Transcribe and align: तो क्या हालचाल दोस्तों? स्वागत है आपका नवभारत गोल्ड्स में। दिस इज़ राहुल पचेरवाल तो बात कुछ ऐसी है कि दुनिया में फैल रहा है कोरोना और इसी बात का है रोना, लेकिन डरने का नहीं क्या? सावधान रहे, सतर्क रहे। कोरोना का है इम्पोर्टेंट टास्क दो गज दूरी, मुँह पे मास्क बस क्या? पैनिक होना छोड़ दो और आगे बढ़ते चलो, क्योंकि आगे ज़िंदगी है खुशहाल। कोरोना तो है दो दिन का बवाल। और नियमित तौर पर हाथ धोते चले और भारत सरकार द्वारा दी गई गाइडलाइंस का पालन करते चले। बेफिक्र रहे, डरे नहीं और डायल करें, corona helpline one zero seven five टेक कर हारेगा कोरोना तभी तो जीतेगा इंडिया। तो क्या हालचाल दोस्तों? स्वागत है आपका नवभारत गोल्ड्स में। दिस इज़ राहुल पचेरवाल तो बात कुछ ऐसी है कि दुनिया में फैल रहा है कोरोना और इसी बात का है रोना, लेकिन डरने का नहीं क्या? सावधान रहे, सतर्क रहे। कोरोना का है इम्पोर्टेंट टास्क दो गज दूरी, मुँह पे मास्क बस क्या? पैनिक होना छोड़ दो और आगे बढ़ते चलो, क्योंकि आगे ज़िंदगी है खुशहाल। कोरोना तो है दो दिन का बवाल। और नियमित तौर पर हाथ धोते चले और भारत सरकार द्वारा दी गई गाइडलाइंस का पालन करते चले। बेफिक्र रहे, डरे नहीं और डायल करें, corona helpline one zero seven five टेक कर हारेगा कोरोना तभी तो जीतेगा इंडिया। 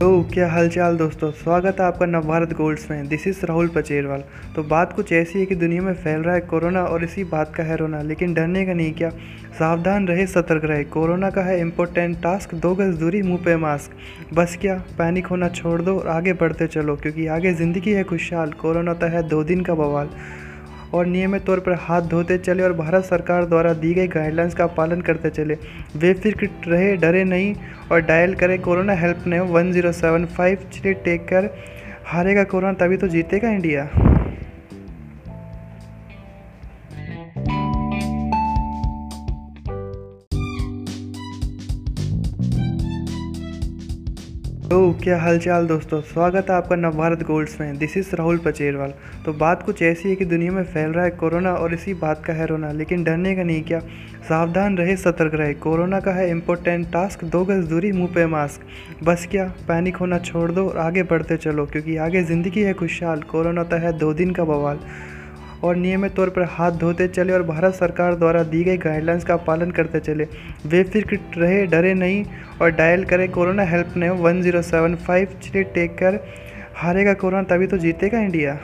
तो 0.00 0.08
क्या 0.24 0.48
हालचाल 0.50 0.96
दोस्तों? 0.96 1.30
स्वागत 1.32 1.80
है 1.80 1.86
आपका 1.86 2.06
नवभारत 2.06 2.52
गोल्ड्स 2.52 2.90
में। 2.90 3.08
दिस 3.08 3.26
इज़ 3.26 3.44
राहुल 3.46 3.68
पचेरवाल 3.68 4.22
तो 4.56 4.62
बात 4.62 4.92
कुछ 4.92 5.12
ऐसी 5.12 5.38
है 5.38 5.46
कि 5.46 5.54
दुनिया 5.54 5.82
में 5.82 5.92
फैल 5.94 6.20
रहा 6.20 6.34
है 6.34 6.40
कोरोना 6.42 6.84
और 6.84 7.04
इसी 7.04 7.24
बात 7.24 7.54
का 7.54 7.62
है 7.62 7.76
रोना, 7.76 8.02
लेकिन 8.02 8.34
डरने 8.34 8.64
का 8.66 8.72
नहीं 8.72 8.92
क्या? 8.92 9.10
सावधान 9.58 10.06
रहे, 10.08 10.26
सतर्क 10.26 10.64
रहे। 10.64 10.84
कोरोना 10.86 11.30
का 11.30 11.42
है 11.42 11.60
इम्पोर्टेंट 11.60 12.16
टास्क 12.22 12.54
दो 12.56 12.74
गज 12.74 12.94
दूरी, 12.94 13.22
मुँह 13.22 13.44
पे 13.44 13.56
मास्क 13.56 14.34
बस 14.34 14.56
क्या? 14.60 14.82
पैनिक 14.98 15.26
होना 15.26 15.48
छोड़ 15.50 15.80
दो 15.82 15.98
और 15.98 16.08
आगे 16.08 16.32
बढ़ते 16.34 16.66
चलो, 16.66 16.96
क्योंकि 16.96 17.26
आगे 17.28 17.52
ज़िंदगी 17.54 17.92
है 17.92 18.04
खुशहाल। 18.04 18.52
कोरोना 18.52 18.94
तो 18.94 19.06
है 19.06 19.28
दो 19.28 19.42
दिन 19.44 19.60
का 19.60 19.74
बवाल। 19.74 20.10
और 20.94 21.06
नियमित 21.06 21.44
तौर 21.44 21.60
पर 21.60 21.72
हाथ 21.80 22.02
धोते 22.08 22.38
चले 22.38 22.62
और 22.62 22.72
भारत 22.74 23.04
सरकार 23.04 23.44
द्वारा 23.46 23.72
दी 23.74 23.92
गई 23.94 24.06
गाइडलाइंस 24.08 24.54
का 24.54 24.66
पालन 24.74 25.00
करते 25.00 25.30
चले। 25.30 25.54
बेफिक्र 25.96 26.48
रहे, 26.66 26.96
डरे 26.96 27.24
नहीं 27.24 27.54
और 27.92 28.00
डायल 28.02 28.34
करें, 28.34 28.58
corona 28.60 28.92
helpline 29.26 29.40
one 29.40 29.72
zero 29.72 29.92
seven 29.94 30.26
five 30.28 30.68
टेक 30.84 31.26
कर 31.28 31.50
हारेगा 32.06 32.44
कोरोना 32.44 32.72
तभी 32.74 32.96
तो 32.96 33.08
जीतेगा 33.08 33.50
इंडिया। 33.50 33.88
तो 44.70 44.78
क्या 44.94 45.18
हालचाल 45.20 45.66
दोस्तों? 45.66 46.00
स्वागत 46.00 46.50
है 46.50 46.56
आपका 46.56 46.76
नवभारत 46.76 47.22
गोल्ड्स 47.22 47.60
में। 47.60 47.78
दिस 47.78 47.96
इज़ 47.96 48.14
राहुल 48.16 48.38
पचेरवाल 48.38 48.92
तो 49.24 49.32
बात 49.32 49.62
कुछ 49.62 49.80
ऐसी 49.82 50.08
है 50.08 50.16
कि 50.16 50.24
दुनिया 50.24 50.52
में 50.52 50.62
फैल 50.64 50.90
रहा 50.90 51.04
है 51.04 51.10
कोरोना 51.12 51.52
और 51.52 51.74
इसी 51.74 51.94
बात 51.94 52.24
का 52.24 52.32
है 52.32 52.46
रोना, 52.46 52.72
लेकिन 52.72 53.04
डरने 53.04 53.34
का 53.36 53.42
नहीं 53.42 53.62
क्या? 53.62 53.80
सावधान 54.28 54.76
रहे, 54.78 54.96
सतर्क 54.96 55.34
रहे। 55.34 55.54
कोरोना 55.56 56.00
का 56.00 56.12
है 56.12 56.28
इम्पोर्टेंट 56.30 56.86
टास्क 56.92 57.24
दो 57.26 57.44
गज 57.44 57.64
दूरी, 57.64 57.92
मुँह 57.92 58.12
पे 58.14 58.26
मास्क 58.26 59.04
बस 59.04 59.26
क्या? 59.30 59.52
पैनिक 59.68 59.96
होना 59.96 60.18
छोड़ 60.20 60.50
दो 60.52 60.68
और 60.68 60.78
आगे 60.78 61.02
बढ़ते 61.04 61.36
चलो, 61.38 61.66
क्योंकि 61.66 61.96
आगे 61.98 62.22
ज़िंदगी 62.24 62.62
है 62.62 62.74
खुशहाल। 62.74 63.22
कोरोना 63.22 63.64
तो 63.64 63.76
है 63.76 63.98
दो 63.98 64.12
दिन 64.14 64.30
का 64.30 64.44
बवाल। 64.44 64.78
और 65.64 65.76
नियमित 65.76 66.14
तौर 66.14 66.30
पर 66.30 66.42
हाथ 66.50 66.72
धोते 66.78 67.06
चले 67.08 67.32
और 67.32 67.42
भारत 67.44 67.74
सरकार 67.74 68.14
द्वारा 68.14 68.42
दी 68.44 68.62
गई 68.64 68.76
गाइडलाइंस 68.78 69.24
का 69.24 69.36
पालन 69.44 69.70
करते 69.70 70.00
चले। 70.00 70.24
बेफिक्र 70.66 71.18
रहे, 71.36 71.64
डरे 71.66 71.94
नहीं 71.94 72.24
और 72.62 72.70
डायल 72.72 73.04
करें, 73.04 73.28
corona 73.30 73.62
helpline 73.96 74.10
one 74.10 74.42
zero 74.42 74.62
seven 74.64 74.94
five 74.96 75.38
टेक 75.54 75.96
कर 75.98 76.20
हारेगा 76.76 77.14
कोरोना 77.14 77.42
तभी 77.44 77.66
तो 77.66 77.78
जीतेगा 77.78 78.20
इंडिया। 78.20 78.58